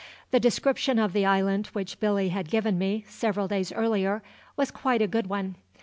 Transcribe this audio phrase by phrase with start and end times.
[0.31, 4.23] The description of the island which Billy had given me, several days earlier,
[4.57, 5.57] was quite a good one.